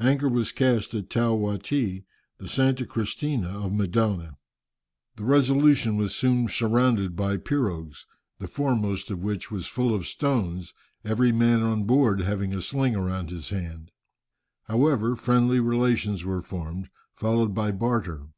[0.00, 2.06] Anchor was cast at Tao Wati,
[2.38, 4.38] the Santa Cristina of Mendana.
[5.16, 8.06] The Resolution was soon surrounded by pirogues,
[8.38, 10.72] the foremost of which was full of stones,
[11.04, 13.90] every man on board having a sling round his hand.
[14.68, 18.28] However, friendly relations were formed, followed by barter.